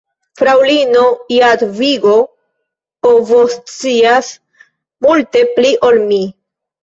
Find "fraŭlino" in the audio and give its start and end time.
0.39-1.01